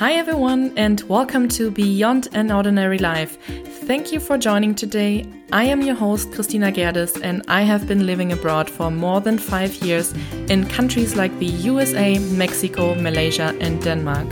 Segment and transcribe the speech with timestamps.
[0.00, 3.36] Hi, everyone, and welcome to Beyond an Ordinary Life.
[3.86, 5.26] Thank you for joining today.
[5.52, 9.36] I am your host, Christina Gerdes, and I have been living abroad for more than
[9.36, 10.14] five years
[10.48, 14.26] in countries like the USA, Mexico, Malaysia, and Denmark.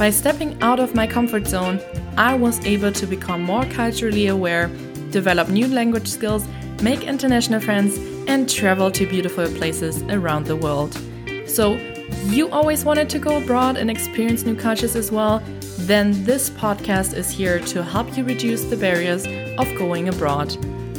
[0.00, 1.80] By stepping out of my comfort zone,
[2.16, 4.66] I was able to become more culturally aware,
[5.12, 6.44] develop new language skills,
[6.82, 10.98] make international friends, and travel to beautiful places around the world.
[11.46, 11.78] So,
[12.26, 15.42] you always wanted to go abroad and experience new cultures as well?
[15.78, 19.26] Then this podcast is here to help you reduce the barriers
[19.58, 20.56] of going abroad.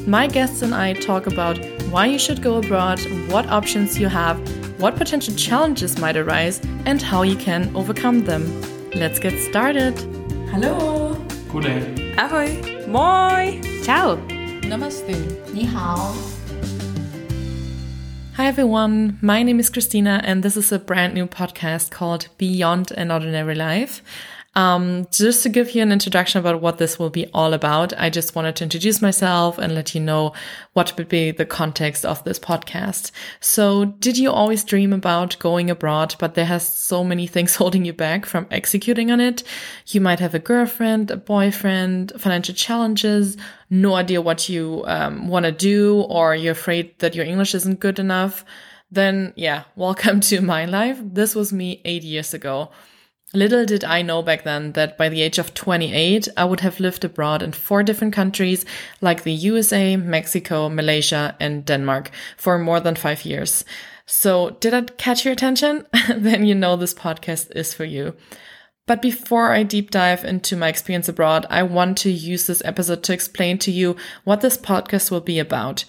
[0.07, 1.57] My guests and I talk about
[1.89, 2.99] why you should go abroad,
[3.31, 4.37] what options you have,
[4.79, 8.43] what potential challenges might arise, and how you can overcome them.
[8.93, 9.97] Let's get started.
[10.51, 11.15] Hello.
[11.49, 12.17] Goddag.
[12.17, 12.85] Ahoy.
[12.87, 13.61] Moi.
[13.83, 14.17] Ciao.
[14.61, 15.15] Namaste.
[15.53, 16.34] Ni hao.
[18.35, 22.91] Hi everyone, my name is Christina, and this is a brand new podcast called Beyond
[22.91, 24.01] an Ordinary Life.
[24.55, 28.09] Um, just to give you an introduction about what this will be all about, I
[28.09, 30.31] just wanted to introduce myself and let you know
[30.71, 33.11] what would be the context of this podcast.
[33.41, 37.83] So, did you always dream about going abroad, but there has so many things holding
[37.83, 39.43] you back from executing on it?
[39.87, 43.35] You might have a girlfriend, a boyfriend, financial challenges,
[43.69, 47.81] no idea what you um, want to do, or you're afraid that your English isn't
[47.81, 48.45] good enough.
[48.89, 50.97] Then, yeah, welcome to my life.
[51.03, 52.71] This was me eight years ago.
[53.33, 56.79] Little did I know back then that by the age of 28, I would have
[56.79, 58.65] lived abroad in four different countries
[59.01, 63.65] like the USA, Mexico, Malaysia, and Denmark for more than five years.
[64.05, 65.85] So, did I catch your attention?
[66.15, 68.15] then you know this podcast is for you.
[68.87, 73.01] But before I deep dive into my experience abroad, I want to use this episode
[73.03, 75.85] to explain to you what this podcast will be about.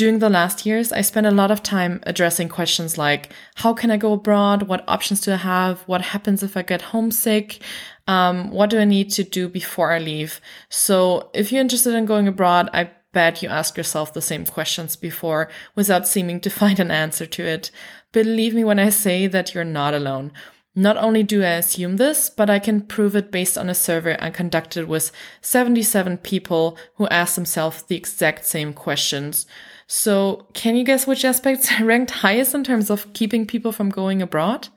[0.00, 3.90] During the last years, I spent a lot of time addressing questions like how can
[3.90, 4.62] I go abroad?
[4.62, 5.82] What options do I have?
[5.82, 7.58] What happens if I get homesick?
[8.06, 10.40] Um, what do I need to do before I leave?
[10.70, 14.96] So, if you're interested in going abroad, I bet you ask yourself the same questions
[14.96, 17.70] before without seeming to find an answer to it.
[18.10, 20.32] Believe me when I say that you're not alone.
[20.74, 24.16] Not only do I assume this, but I can prove it based on a survey
[24.18, 25.12] I conducted with
[25.42, 29.44] 77 people who asked themselves the exact same questions.
[29.92, 34.22] So, can you guess which aspects ranked highest in terms of keeping people from going
[34.22, 34.68] abroad?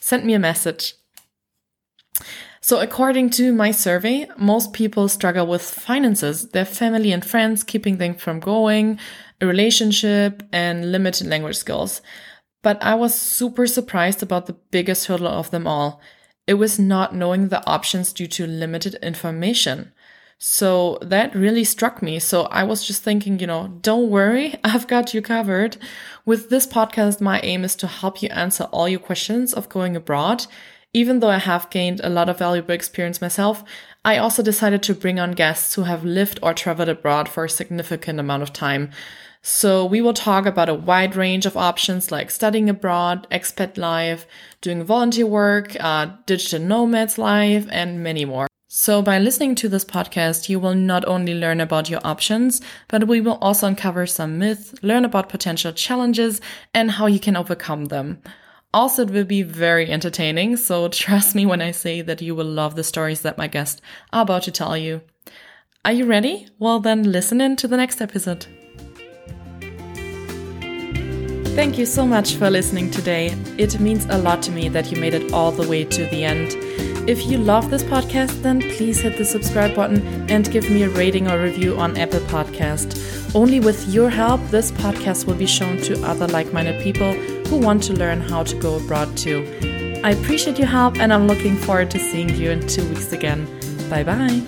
[0.00, 0.94] Send me a message.
[2.60, 7.98] So, according to my survey, most people struggle with finances, their family and friends keeping
[7.98, 8.98] them from going,
[9.40, 12.02] a relationship, and limited language skills.
[12.64, 16.00] But I was super surprised about the biggest hurdle of them all.
[16.48, 19.92] It was not knowing the options due to limited information.
[20.44, 22.18] So that really struck me.
[22.18, 25.76] So I was just thinking, you know, don't worry, I've got you covered.
[26.26, 29.94] With this podcast, my aim is to help you answer all your questions of going
[29.94, 30.46] abroad.
[30.92, 33.62] Even though I have gained a lot of valuable experience myself,
[34.04, 37.48] I also decided to bring on guests who have lived or traveled abroad for a
[37.48, 38.90] significant amount of time.
[39.42, 44.26] So we will talk about a wide range of options like studying abroad, expat life,
[44.60, 48.48] doing volunteer work, uh, digital nomads life, and many more.
[48.74, 53.06] So, by listening to this podcast, you will not only learn about your options, but
[53.06, 56.40] we will also uncover some myths, learn about potential challenges,
[56.72, 58.22] and how you can overcome them.
[58.72, 62.46] Also, it will be very entertaining, so trust me when I say that you will
[62.46, 65.02] love the stories that my guests are about to tell you.
[65.84, 66.48] Are you ready?
[66.58, 68.46] Well, then listen in to the next episode.
[71.54, 73.36] Thank you so much for listening today.
[73.58, 76.24] It means a lot to me that you made it all the way to the
[76.24, 76.56] end.
[77.06, 80.88] If you love this podcast, then please hit the subscribe button and give me a
[80.88, 83.34] rating or review on Apple Podcast.
[83.34, 87.12] Only with your help, this podcast will be shown to other like-minded people
[87.48, 89.46] who want to learn how to go abroad too.
[90.02, 93.46] I appreciate your help and I'm looking forward to seeing you in two weeks again.
[93.90, 94.40] Bye bye.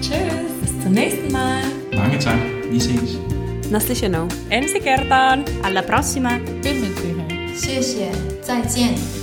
[0.00, 0.52] Tschüss.
[0.60, 1.62] Bis zum nächsten Mal.
[1.94, 2.38] Mange tak.
[2.70, 3.39] Vi
[3.69, 3.71] ses.
[3.71, 4.27] Naslyšenou.
[4.49, 5.43] Ensi kertaan.
[5.63, 6.39] Alla prossima.
[6.61, 7.55] 对面对面。
[7.55, 8.11] 谢谢，
[8.41, 9.18] 再见。